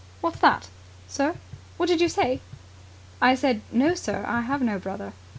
[0.21, 0.67] "What's that?"
[1.07, 1.35] "Sir?"
[1.77, 2.39] "What did you say?"
[3.21, 5.13] "I said, 'No, sir, I have no brother'."